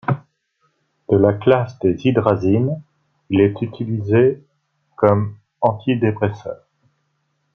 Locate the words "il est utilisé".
3.29-4.43